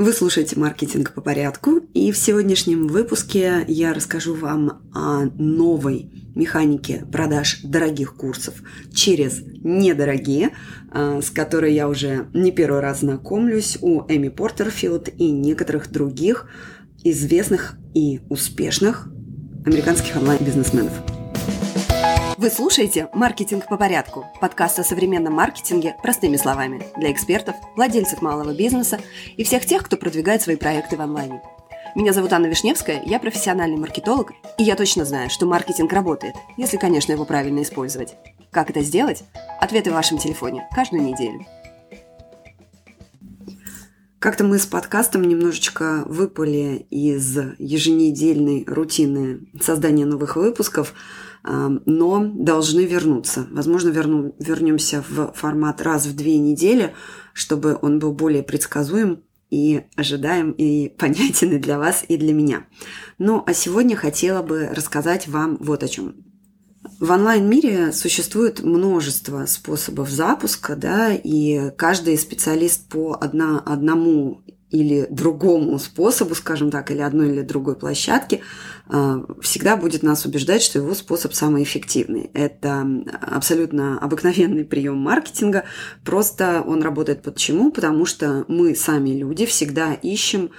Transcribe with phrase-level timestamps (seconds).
[0.00, 7.04] Вы слушаете «Маркетинг по порядку», и в сегодняшнем выпуске я расскажу вам о новой механике
[7.12, 8.54] продаж дорогих курсов
[8.94, 10.52] через недорогие,
[10.90, 16.46] а, с которой я уже не первый раз знакомлюсь у Эми Портерфилд и некоторых других
[17.04, 19.06] известных и успешных
[19.66, 21.19] американских онлайн-бизнесменов.
[22.40, 28.54] Вы слушаете «Маркетинг по порядку»– подкаст о современном маркетинге простыми словами для экспертов, владельцев малого
[28.54, 28.98] бизнеса
[29.36, 31.42] и всех тех, кто продвигает свои проекты в онлайне.
[31.94, 36.78] Меня зовут Анна Вишневская, я профессиональный маркетолог, и я точно знаю, что маркетинг работает, если,
[36.78, 38.16] конечно, его правильно использовать.
[38.50, 39.22] Как это сделать?
[39.60, 41.44] Ответы в вашем телефоне каждую неделю.
[44.18, 50.94] Как-то мы с подкастом немножечко выпали из еженедельной рутины создания новых выпусков–
[51.42, 53.46] но должны вернуться.
[53.50, 56.94] Возможно, верну, вернемся в формат раз в две недели,
[57.32, 62.66] чтобы он был более предсказуем и ожидаем, и понятен и для вас, и для меня.
[63.18, 66.14] Ну, а сегодня хотела бы рассказать вам вот о чем.
[66.98, 75.78] В онлайн-мире существует множество способов запуска, да, и каждый специалист по одна, одному или другому
[75.78, 78.40] способу, скажем так, или одной или другой площадке,
[78.86, 82.30] а, всегда будет нас убеждать, что его способ самый эффективный.
[82.34, 82.86] Это
[83.20, 85.64] абсолютно обыкновенный прием маркетинга,
[86.04, 87.70] просто он работает почему?
[87.70, 90.50] Потому что мы сами люди всегда ищем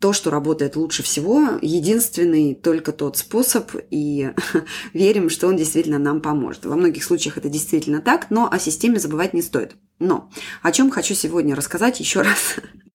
[0.00, 4.32] то, что работает лучше всего, единственный только тот способ, и
[4.94, 6.64] верим, что он действительно нам поможет.
[6.64, 9.76] Во многих случаях это действительно так, но о системе забывать не стоит.
[9.98, 10.30] Но
[10.62, 12.56] о чем хочу сегодня рассказать еще раз.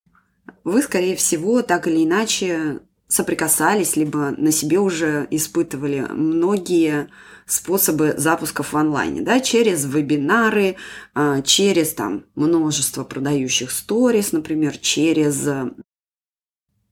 [0.66, 7.08] Вы, скорее всего, так или иначе соприкасались, либо на себе уже испытывали многие
[7.46, 10.78] способы запусков в онлайне, да, через вебинары,
[11.14, 15.48] а, через там множество продающих сторис, например, через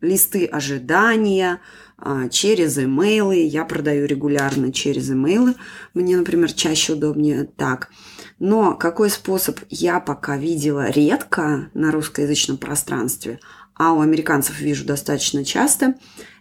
[0.01, 1.59] листы ожидания,
[1.97, 3.38] а, через имейлы.
[3.38, 5.55] Я продаю регулярно через имейлы.
[5.95, 7.89] Мне, например, чаще удобнее так.
[8.38, 13.39] Но какой способ я пока видела редко на русскоязычном пространстве–
[13.75, 15.95] а у американцев вижу достаточно часто,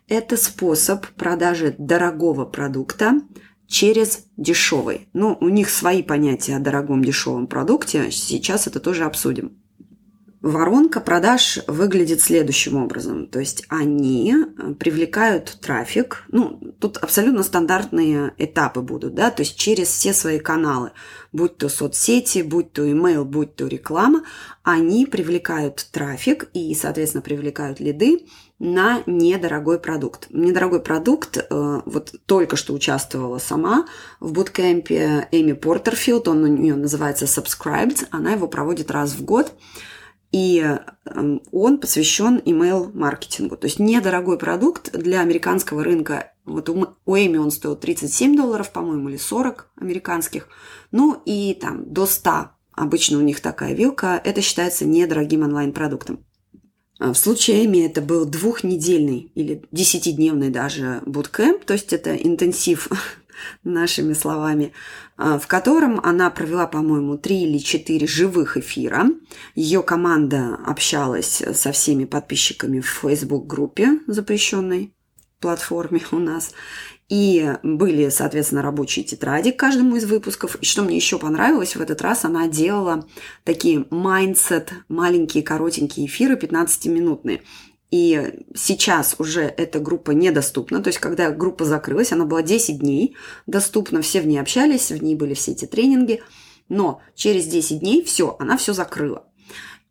[0.09, 3.20] это способ продажи дорогого продукта
[3.66, 5.09] через дешевый.
[5.12, 9.62] Ну, у них свои понятия о дорогом дешевом продукте, сейчас это тоже обсудим.
[10.42, 13.28] Воронка продаж выглядит следующим образом.
[13.28, 16.25] То есть они э, привлекают трафик.
[16.32, 20.91] Ну, тут абсолютно стандартные этапы будут, да, то есть через все свои каналы,
[21.32, 24.25] будь то соцсети, будь то email, будь то реклама,
[24.64, 28.26] они привлекают трафик и, соответственно, привлекают лиды
[28.59, 30.26] на недорогой продукт.
[30.30, 33.86] Недорогой продукт, э, вот только что участвовала сама
[34.19, 39.53] в буткемпе Эми Портерфилд, он у нее называется Subscribed, она его проводит раз в год.
[40.32, 40.60] И
[41.04, 43.56] эм, он посвящен email-маркетингу.
[43.56, 46.32] То есть недорогой продукт для американского рынка.
[46.44, 50.48] Вот у Эми он стоил 37 долларов, по-моему, или 40 американских.
[50.91, 54.21] Ну и там до 100 обычно у них такая вилка.
[54.25, 56.25] Это считается недорогим онлайн-продуктом.
[56.98, 62.88] А в случае Эми это был двухнедельный или десятидневный даже буткэмп, то есть это интенсив
[63.64, 64.72] нашими словами,
[65.16, 69.06] а, в котором она провела, по-моему, три или четыре живых эфира.
[69.54, 74.92] Ее команда общалась со всеми подписчиками в Facebook-группе, запрещенной
[75.42, 76.53] платформе у нас.
[77.08, 80.56] И были, соответственно, рабочие тетради к каждому из выпусков.
[80.56, 83.06] И что мне еще понравилось, в этот раз она делала
[83.44, 87.42] такие mindset, маленькие коротенькие эфиры, 15-минутные.
[87.92, 90.82] И сейчас уже эта группа недоступна.
[90.82, 93.16] То есть, когда группа закрылась, она была 10 дней
[93.47, 96.22] доступна, все в ней общались, в ней были все эти тренинги.
[96.70, 99.26] Но через 10 дней все, она все закрыла.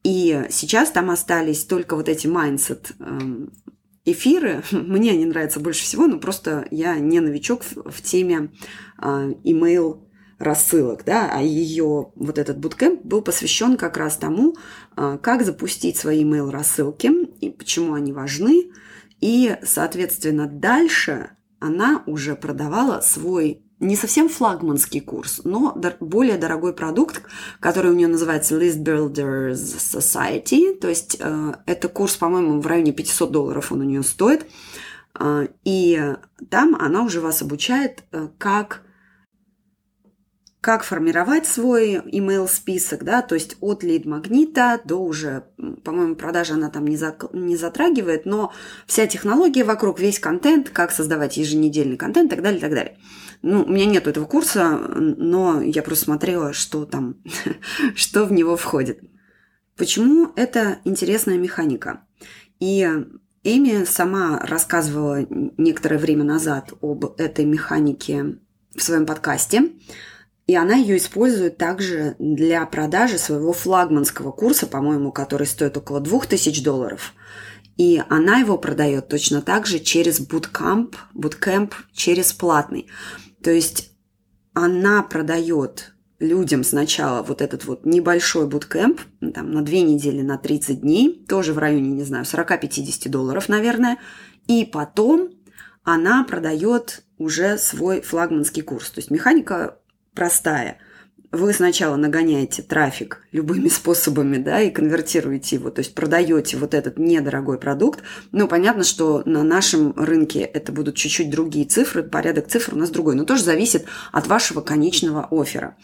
[0.03, 3.53] И сейчас там остались только вот эти mindset эм,
[4.03, 4.63] эфиры.
[4.71, 8.51] Мне они нравятся больше всего, но просто я не новичок в, теме
[8.99, 10.01] э, email
[10.41, 14.55] рассылок, да, а ее вот этот буткемп был посвящен как раз тому,
[14.95, 18.71] а, как запустить свои email рассылки и почему они важны.
[19.19, 27.23] И, соответственно, дальше она уже продавала свой не совсем флагманский курс, но более дорогой продукт,
[27.59, 30.75] который у нее называется List Builders Society.
[30.75, 34.45] То есть э, это курс, по-моему, в районе 500 долларов он у нее стоит.
[35.19, 36.15] Э, и
[36.49, 38.83] там она уже вас обучает, э, как
[40.61, 45.45] как формировать свой email список, да, то есть от лид-магнита до уже,
[45.83, 48.53] по-моему, продажи она там не, за, не затрагивает, но
[48.85, 52.97] вся технология вокруг, весь контент, как создавать еженедельный контент и так далее, и так далее.
[53.41, 57.15] Ну, у меня нет этого курса, но я просто смотрела, что там,
[57.95, 58.99] что в него входит.
[59.77, 62.05] Почему это интересная механика?
[62.59, 62.87] И
[63.43, 65.25] Эми сама рассказывала
[65.57, 68.37] некоторое время назад об этой механике
[68.75, 69.71] в своем подкасте.
[70.51, 76.61] И она ее использует также для продажи своего флагманского курса, по-моему, который стоит около 2000
[76.61, 77.13] долларов.
[77.77, 82.87] И она его продает точно так же через Bootcamp, Bootcamp через платный.
[83.41, 83.93] То есть
[84.53, 88.99] она продает людям сначала вот этот вот небольшой буткемп,
[89.33, 93.99] там, на две недели, на 30 дней, тоже в районе, не знаю, 40-50 долларов, наверное,
[94.47, 95.29] и потом
[95.83, 98.89] она продает уже свой флагманский курс.
[98.89, 99.77] То есть механика
[100.13, 100.77] простая–
[101.31, 106.99] вы сначала нагоняете трафик любыми способами, да, и конвертируете его, то есть продаете вот этот
[106.99, 108.01] недорогой продукт.
[108.31, 112.89] Ну, понятно, что на нашем рынке это будут чуть-чуть другие цифры, порядок цифр у нас
[112.89, 115.77] другой, но тоже зависит от вашего конечного оффера,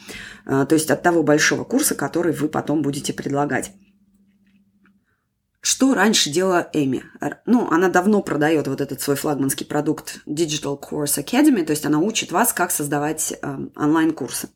[0.45, 3.71] а, то есть от того большого курса, который вы потом будете предлагать.
[5.69, 7.03] Что раньше делала Эми?
[7.45, 11.99] Ну, она давно продает вот этот свой флагманский продукт Digital Course Academy, то есть она
[11.99, 14.47] учит вас, как создавать э, онлайн-курсы.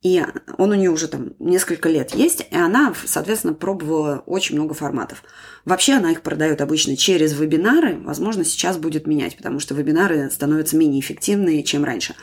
[0.00, 0.24] И
[0.56, 5.24] он у нее уже там несколько лет есть, и она, соответственно, пробовала очень много форматов.
[5.64, 10.76] Вообще она их продает обычно через вебинары, возможно, сейчас будет менять, потому что вебинары становятся
[10.76, 12.14] менее эффективные, чем раньше.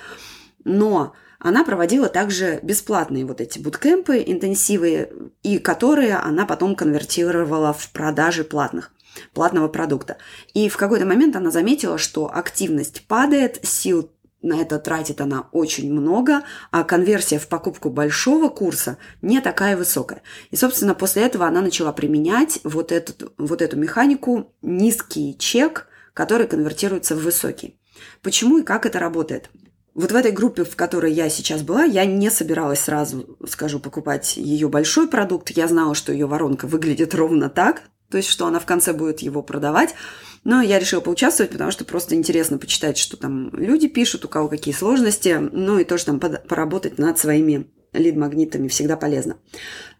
[0.63, 7.89] Но она проводила также бесплатные вот эти буткемпы, интенсивы, и которые она потом конвертировала в
[7.91, 8.91] продажи платных
[9.33, 10.17] платного продукта.
[10.53, 14.11] И в какой-то момент она заметила, что активность падает, сил
[14.45, 20.21] на это тратит она очень много, а конверсия в покупку большого курса не такая высокая.
[20.51, 26.47] И, собственно, после этого она начала применять вот, этот, вот эту механику низкий чек, который
[26.47, 27.79] конвертируется в высокий.
[28.21, 29.49] Почему и как это работает?
[29.95, 34.35] Вот в этой группе, в которой я сейчас была, я не собиралась сразу, скажу, покупать
[34.35, 35.51] ее большой продукт.
[35.51, 39.21] Я знала, что ее воронка выглядит ровно так, то есть, что она в конце будет
[39.21, 39.95] его продавать.
[40.43, 44.49] Но я решила поучаствовать, потому что просто интересно почитать, что там люди пишут, у кого
[44.49, 49.37] какие сложности, ну и тоже там поработать над своими лид-магнитами всегда полезно.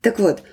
[0.02, 0.44] Так вот,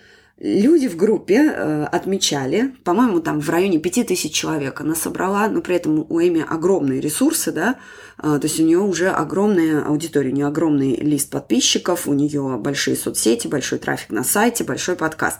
[0.44, 5.77] Люди в группе э, отмечали, по-моему, там в районе 5000 человек она собрала, но при
[5.77, 7.77] этом у Эми огромные ресурсы, да,
[8.19, 12.59] э, то есть у нее уже огромная аудитория, у нее огромный лист подписчиков, у нее
[12.59, 15.39] большие соцсети, большой трафик на сайте, большой подкаст.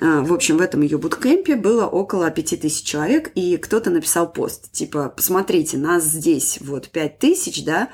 [0.00, 4.70] Э, в общем, в этом ее буткемпе было около 5000 человек, и кто-то написал пост,
[4.70, 7.88] типа, посмотрите, нас здесь вот 5000, да,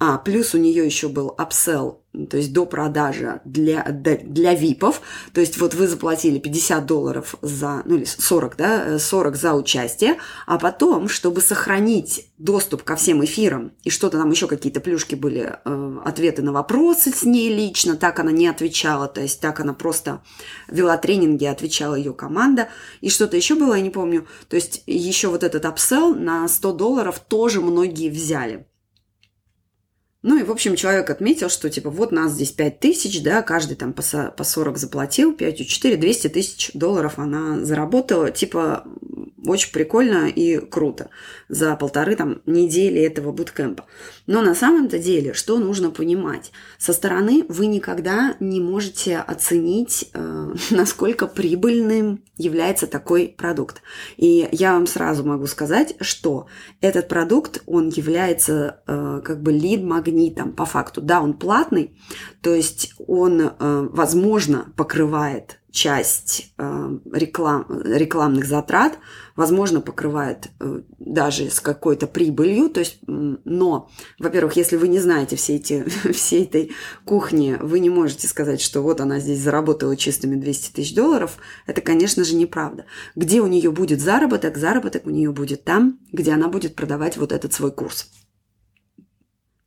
[0.00, 1.98] а, плюс у нее еще был upsell,
[2.28, 5.00] то есть до продажи для, для ВИПов.
[5.32, 10.16] То есть вот вы заплатили 50 долларов за, ну или 40, да, 40 за участие,
[10.46, 15.58] а потом, чтобы сохранить доступ ко всем эфирам, и что-то там еще какие-то плюшки были,
[15.64, 19.74] э, ответы на вопросы с ней лично, так она не отвечала, то есть так она
[19.74, 20.22] просто
[20.68, 22.68] вела тренинги, отвечала ее команда,
[23.00, 24.26] и что-то еще было, я не помню.
[24.48, 28.66] То есть еще вот этот upsell на 100 долларов тоже многие взяли.
[30.26, 33.76] Ну и, в общем, человек отметил, что, типа, вот нас здесь 5 тысяч, да, каждый
[33.76, 38.30] там по 40 заплатил, 5 у 4, 200 тысяч долларов она заработала.
[38.30, 38.84] Типа,
[39.46, 41.10] очень прикольно и круто
[41.50, 43.84] за полторы там недели этого буткемпа.
[44.26, 46.52] Но на самом-то деле, что нужно понимать?
[46.78, 53.82] Со стороны вы никогда не можете оценить, э, насколько прибыльным является такой продукт.
[54.16, 56.46] И я вам сразу могу сказать, что
[56.80, 60.13] этот продукт, он является э, как бы лид-магнитом
[60.56, 61.00] по факту.
[61.00, 61.96] Да, он платный,
[62.40, 68.96] то есть он, э, возможно, покрывает часть э, реклам, рекламных затрат,
[69.34, 72.70] возможно, покрывает э, даже с какой-то прибылью.
[72.70, 73.90] То есть, но,
[74.20, 76.70] во-первых, если вы не знаете все эти, всей этой
[77.04, 81.38] кухни, вы не можете сказать, что вот она здесь заработала чистыми 200 тысяч долларов.
[81.66, 82.86] Это, конечно же, неправда.
[83.16, 84.56] Где у нее будет заработок?
[84.56, 88.12] Заработок у нее будет там, где она будет продавать вот этот свой курс.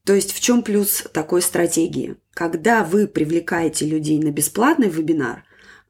[0.07, 2.15] То есть в чем плюс такой стратегии?
[2.33, 5.43] Когда вы привлекаете людей на бесплатный вебинар,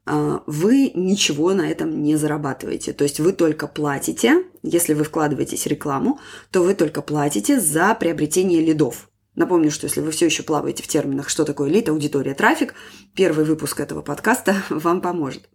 [0.06, 2.92] а, вы ничего на этом не зарабатываете.
[2.92, 6.18] То есть вы только платите, если вы вкладываетесь в рекламу,
[6.50, 9.08] то вы только платите за приобретение лидов.
[9.36, 12.74] Напомню, что если вы все еще плаваете в терминах, что такое лид, аудитория, трафик,
[13.14, 15.48] первый выпуск этого подкаста вам поможет.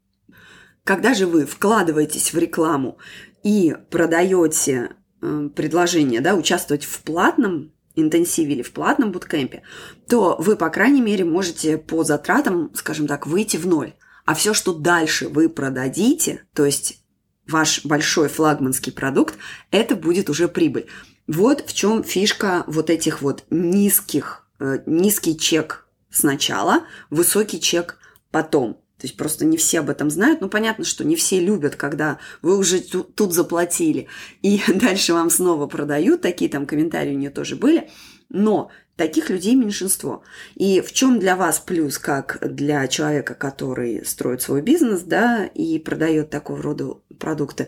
[0.86, 2.98] Когда же вы вкладываетесь в рекламу
[3.44, 4.92] и продаете
[5.22, 9.64] э, предложение, да, участвовать в платном интенсиве или в платном буткемпе,
[10.08, 13.94] то вы, по крайней мере, можете по затратам, скажем так, выйти в ноль.
[14.26, 17.04] А все, что дальше вы продадите, то есть
[17.48, 19.36] ваш большой флагманский продукт,
[19.72, 20.88] это будет уже прибыль.
[21.28, 27.98] Вот в чем фишка вот этих вот низких, э, низкий чек сначала, высокий чек
[28.32, 28.83] потом.
[29.04, 30.40] То есть просто не все об этом знают.
[30.40, 34.08] Ну, понятно, что не все любят, когда вы уже тут заплатили,
[34.42, 36.22] и дальше вам снова продают.
[36.22, 37.90] Такие там комментарии у нее тоже были.
[38.30, 40.24] Но таких людей меньшинство.
[40.56, 45.80] И в чем для вас плюс, как для человека, который строит свой бизнес, да, и
[45.80, 47.68] продает такого рода продукты?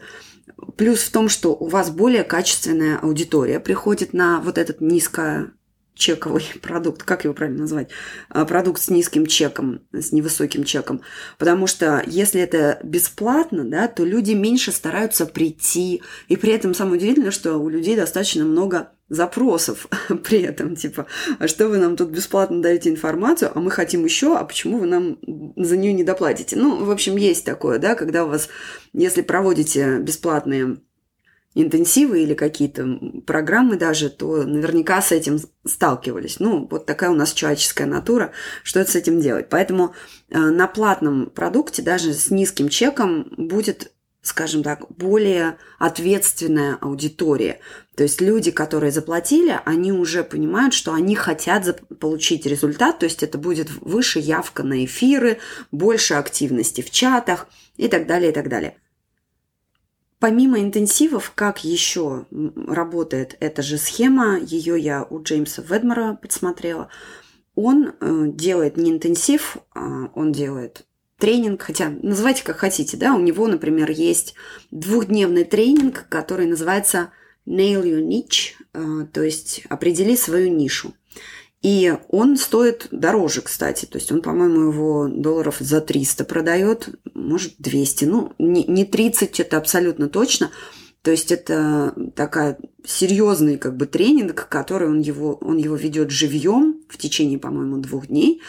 [0.78, 5.52] Плюс в том, что у вас более качественная аудитория приходит на вот этот низко
[5.96, 7.90] чековый продукт, как его правильно назвать,
[8.30, 11.02] а, продукт с низким чеком, с невысоким чеком.
[11.38, 16.04] Потому что если это бесплатно, да, то люди меньше стараются прийти.
[16.28, 19.88] И при этом самое удивительное, что у людей достаточно много запросов
[20.24, 21.06] при этом, типа,
[21.40, 24.88] а что вы нам тут бесплатно даете информацию, а мы хотим еще, а почему вы
[24.88, 25.20] нам
[25.56, 26.56] за нее не доплатите?
[26.56, 28.50] Ну, в общем, есть такое, да, когда у вас,
[28.94, 30.78] если проводите бесплатные
[31.56, 36.40] интенсивы или какие-то программы даже, то наверняка с этим сталкивались.
[36.40, 38.32] Ну, вот такая у нас человеческая натура,
[38.64, 39.48] что это с этим делать.
[39.50, 39.96] Поэтому
[40.30, 47.60] э, на платном продукте даже с низким чеком будет скажем так, более ответственная аудитория.
[47.96, 53.22] То есть люди, которые заплатили, они уже понимают, что они хотят получить результат, то есть
[53.22, 55.38] это будет выше явка на эфиры,
[55.72, 57.48] больше активности в чатах
[57.78, 58.78] и так далее, и так далее.
[60.20, 66.90] Помимо интенсивов, как еще работает эта же схема, ее я у Джеймса Ведмора подсмотрела,
[67.54, 70.86] он э, делает не интенсив, а он делает
[71.18, 74.36] тренинг, хотя называйте как хотите, да, у него, например, есть
[74.72, 77.12] двухдневный тренинг, который называется
[77.46, 80.94] Nail Your Niche, э, то есть определи свою нишу.
[81.66, 83.88] И он стоит дороже, кстати.
[83.88, 88.06] То есть он, по-моему, его долларов за 300 продает, может, 200.
[88.06, 90.52] Ну, не, не 30, это абсолютно точно.
[91.02, 96.84] То есть это такая серьезный как бы тренинг, который он его, он его ведет живьем
[96.88, 98.44] в течение, по-моему, двух дней.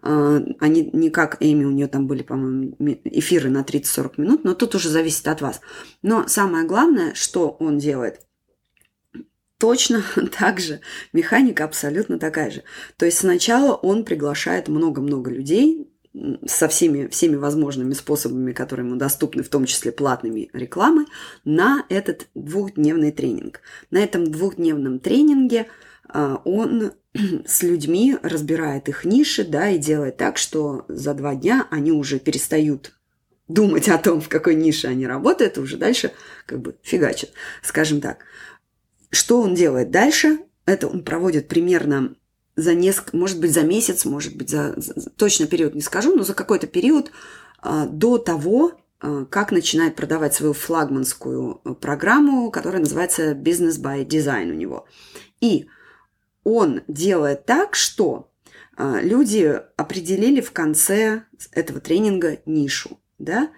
[0.00, 2.74] А, они не как Эми, у нее там были, по-моему,
[3.04, 5.60] эфиры на 30-40 минут, но тут уже зависит от вас.
[6.00, 8.22] Но самое главное, что он делает–
[9.62, 10.02] точно
[10.38, 10.80] так же.
[11.12, 12.64] Механика абсолютно такая же.
[12.96, 15.88] То есть сначала он приглашает много-много людей
[16.44, 21.06] со всеми, всеми возможными способами, которые ему доступны, в том числе платными рекламы,
[21.44, 23.60] на этот двухдневный тренинг.
[23.92, 25.68] На этом двухдневном тренинге
[26.08, 26.90] а, он
[27.46, 32.18] с людьми разбирает их ниши, да, и делает так, что за два дня они уже
[32.18, 32.94] перестают
[33.46, 36.10] думать о том, в какой нише они работают, уже дальше
[36.46, 37.30] как бы фигачат,
[37.62, 38.24] скажем так.
[39.12, 40.40] Что он делает дальше?
[40.64, 42.16] Это он проводит примерно
[42.56, 46.22] за несколько, может быть, за месяц, может быть, за, за точно период не скажу, но
[46.22, 47.10] за какой-то период
[47.58, 54.06] а, до того, а, как начинает продавать свою флагманскую э, программу, которая называется Business by
[54.06, 54.86] Design у него.
[55.40, 55.66] И
[56.42, 58.30] он делает так, что
[58.76, 63.50] а, люди определили в конце этого тренинга нишу, да,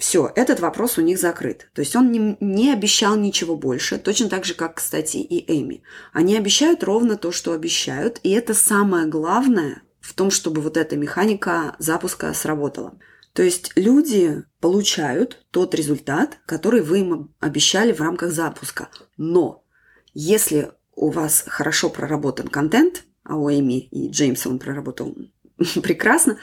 [0.00, 1.68] все, этот вопрос у них закрыт.
[1.74, 5.82] То есть он не, не обещал ничего больше, точно так же, как, кстати, и Эми.
[6.14, 10.96] Они обещают ровно то, что обещают, и это самое главное в том, чтобы вот эта
[10.96, 12.98] механика запуска сработала.
[13.34, 18.88] То есть люди получают тот результат, который вы им обещали в рамках запуска.
[19.18, 19.64] Но
[20.14, 25.14] если у вас хорошо проработан контент, а у Эми и Джеймса он проработал
[25.82, 26.38] прекрасно,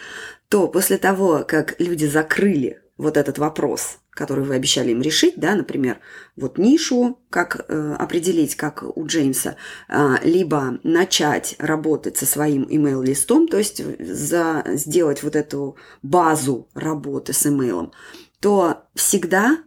[0.48, 5.56] то после того, как люди закрыли вот этот вопрос, который вы обещали им решить, да,
[5.56, 6.00] например,
[6.36, 9.56] вот нишу, как э, определить, как у Джеймса,
[9.88, 17.34] э, либо начать работать со своим email-листом, то есть за, сделать вот эту базу работы
[17.34, 17.92] с email,
[18.39, 19.58] то всегда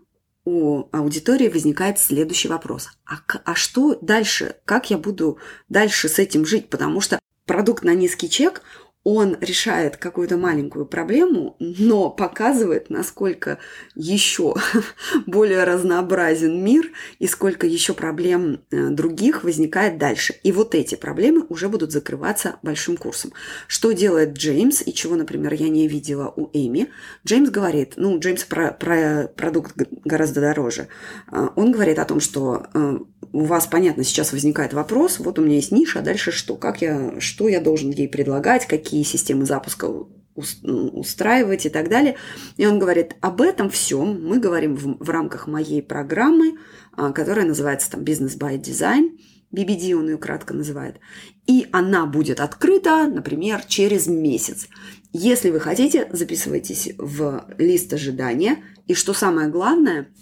[0.44, 2.88] у аудитории возникает следующий вопрос.
[3.04, 4.56] А, а что дальше?
[4.64, 6.70] Как я буду дальше с этим жить?
[6.70, 8.62] Потому что продукт на низкий чек,
[9.02, 13.59] он решает какую-то маленькую проблему, но показывает, насколько
[13.95, 14.54] еще
[15.26, 20.35] более разнообразен мир и сколько еще проблем э, других возникает дальше.
[20.42, 23.33] И вот эти проблемы уже будут закрываться большим курсом.
[23.69, 26.88] Что делает Джеймс и чего, например, я не видела у Эми?
[27.26, 30.88] Джеймс говорит, ну, Джеймс про, про продукт гораздо дороже.
[31.33, 32.99] Э, он говорит о том, что э,
[33.33, 36.57] у вас, понятно, сейчас возникает вопрос, вот у меня есть ниша, а дальше что?
[36.57, 39.88] Как я, что я должен ей предлагать, какие системы запуска
[40.35, 42.16] устраивать и так далее.
[42.56, 46.59] И он говорит, об этом всем мы говорим в, в рамках моей программы,
[46.92, 49.18] а, которая называется там Business by Design.
[49.52, 51.00] BBD он ее кратко называет.
[51.47, 54.68] И она будет открыта, например, через месяц.
[55.12, 58.62] Если вы хотите, записывайтесь в лист ожидания.
[58.87, 60.12] И что самое главное,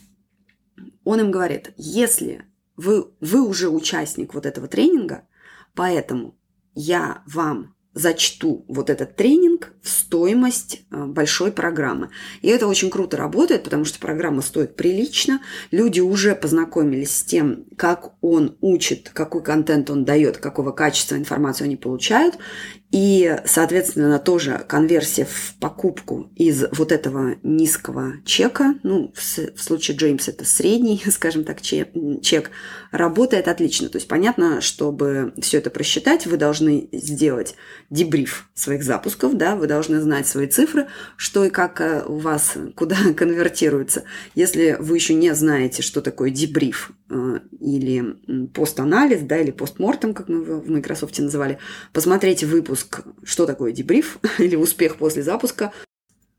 [1.04, 2.44] он им говорит, если
[2.76, 5.28] вы, вы уже участник вот этого тренинга,
[5.74, 6.38] поэтому
[6.74, 12.10] я вам зачту вот этот тренинг в стоимость э, большой программы.
[12.42, 15.40] И это очень круто работает, потому что программа стоит прилично.
[15.70, 21.66] Люди уже познакомились с тем, как он учит, какой контент он дает, какого качества информацию
[21.66, 22.38] они получают.
[22.90, 30.32] И, соответственно, тоже конверсия в покупку из вот этого низкого чека, ну, в, случае Джеймса
[30.32, 32.50] это средний, скажем так, чек,
[32.90, 33.90] работает отлично.
[33.90, 37.56] То есть понятно, чтобы все это просчитать, вы должны сделать
[37.90, 42.54] дебриф своих запусков, да, вы должны знать свои цифры, что и как э, у вас
[42.74, 44.04] куда конвертируется.
[44.34, 47.40] Если вы еще не знаете, что такое дебриф э,
[47.76, 51.58] или пост-анализ, да, или постмортем, как мы в Microsoft называли,
[51.92, 55.72] посмотрите выпуск «Что такое дебриф?» или «Успех после запуска»,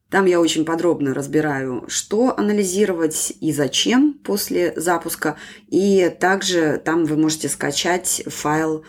[0.10, 5.38] там я очень подробно разбираю, что анализировать и зачем после запуска.
[5.68, 8.84] И также там вы можете скачать файл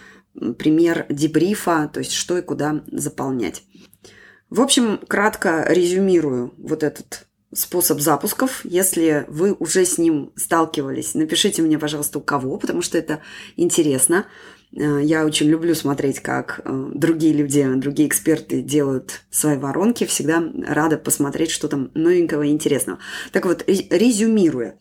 [0.58, 3.64] пример дебрифа, то есть что и куда заполнять.
[4.48, 8.60] В общем, кратко резюмирую вот этот способ запусков.
[8.64, 13.20] Если вы уже с ним сталкивались, напишите мне, пожалуйста, у кого, потому что это
[13.56, 14.26] интересно.
[14.76, 20.04] Э, я очень люблю смотреть, как э, другие люди, другие эксперты делают свои воронки.
[20.06, 23.00] Всегда рада посмотреть, что там новенького и интересного.
[23.32, 24.78] Так вот, резюмируя.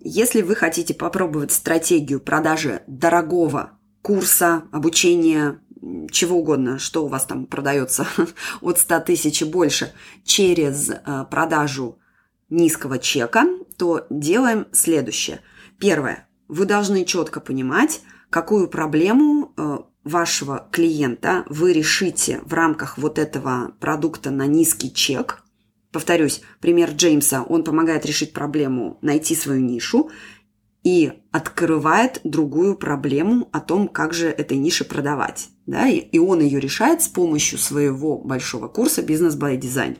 [0.00, 5.60] Если вы хотите попробовать стратегию продажи дорогого курса, обучения,
[6.10, 8.06] чего угодно, что у вас там продается
[8.60, 9.92] от 100 тысяч и больше,
[10.24, 11.98] через э, продажу
[12.50, 13.44] низкого чека,
[13.76, 15.40] то делаем следующее.
[15.78, 16.28] Первое.
[16.48, 23.72] Вы должны четко понимать, какую проблему э, вашего клиента вы решите в рамках вот этого
[23.80, 25.42] продукта на низкий чек.
[25.92, 30.10] Повторюсь, пример Джеймса, он помогает решить проблему, найти свою нишу
[30.84, 35.48] и открывает другую проблему о том, как же этой нише продавать.
[35.66, 35.88] Да?
[35.88, 39.98] И он ее решает с помощью своего большого курса «Бизнес by Design».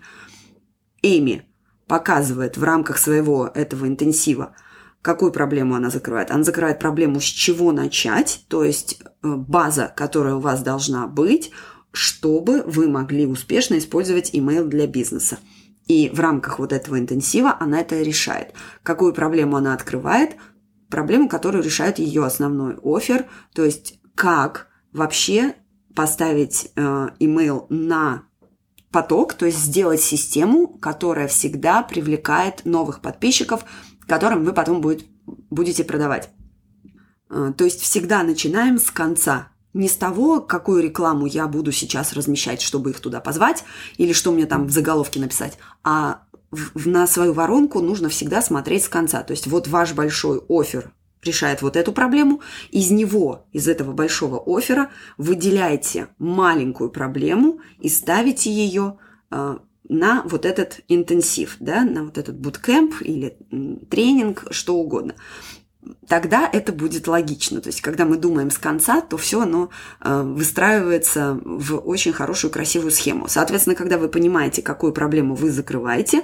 [1.03, 1.45] Эми
[1.87, 4.55] показывает в рамках своего этого интенсива,
[5.03, 6.31] какую проблему она закрывает.
[6.31, 11.51] Она закрывает проблему, с чего начать, то есть э, база, которая у вас должна быть,
[11.93, 15.39] чтобы вы могли успешно использовать email для бизнеса.
[15.87, 18.53] И в рамках вот этого интенсива она это решает.
[18.83, 20.37] Какую проблему она открывает?
[20.91, 25.55] Проблему, которую решает ее основной офер, то есть как вообще
[25.95, 28.25] поставить э, email на
[28.91, 33.65] поток, то есть сделать систему, которая всегда привлекает новых подписчиков,
[34.07, 35.05] которым вы потом будет,
[35.51, 36.31] будете продавать.
[37.31, 39.49] Э, то есть всегда начинаем с конца.
[39.75, 43.65] Не с того, какую рекламу я буду сейчас размещать, чтобы их туда позвать,
[43.99, 46.23] или что мне там в заголовке написать, а
[46.75, 49.23] на свою воронку нужно всегда смотреть с конца.
[49.23, 54.43] То есть вот ваш большой офер решает вот эту проблему, из него, из этого большого
[54.47, 58.99] оффера выделяете маленькую проблему и ставите ее
[59.31, 59.59] э,
[59.89, 63.37] на вот этот интенсив, да, на вот этот буткемп или
[63.91, 65.15] тренинг, что угодно.
[66.07, 67.61] Тогда это будет логично.
[67.61, 69.71] То есть, когда мы думаем с конца, то все оно
[70.03, 73.29] э, выстраивается в очень хорошую, красивую схему.
[73.29, 76.23] Соответственно, когда вы понимаете, какую проблему вы закрываете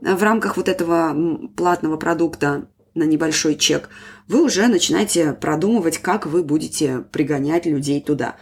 [0.00, 3.90] э, в рамках вот этого платного продукта, на небольшой чек,
[4.26, 8.36] вы уже начинаете продумывать, как вы будете пригонять людей туда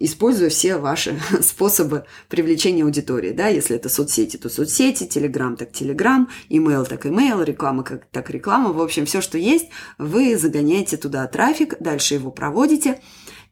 [0.00, 3.32] используя все ваши способы привлечения аудитории.
[3.32, 3.48] Да?
[3.48, 8.72] Если это соцсети, то соцсети, телеграм, так телеграм, имейл, так имейл, реклама, как так реклама.
[8.72, 9.68] В общем, все, что есть,
[9.98, 13.00] вы загоняете туда трафик, дальше его проводите.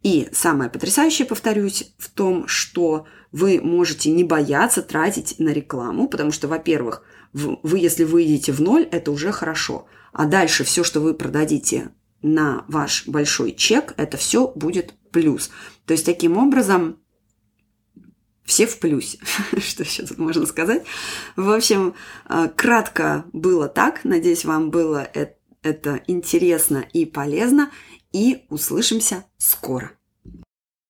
[0.02, 6.30] И самое потрясающее, повторюсь, в том, что вы можете не бояться тратить на рекламу, потому
[6.30, 11.14] что, во-первых, вы, если выйдете в ноль, это уже хорошо– а дальше все, что вы
[11.14, 11.90] продадите
[12.22, 15.50] на ваш большой чек, это все будет плюс.
[15.86, 16.98] То есть таким образом
[18.44, 19.18] все в плюсе,
[19.58, 20.84] что сейчас можно сказать.
[21.36, 21.94] В общем,
[22.28, 24.04] э, кратко было так.
[24.04, 25.08] Надеюсь, вам было
[25.62, 27.70] это интересно и полезно.
[28.12, 29.97] И услышимся скоро.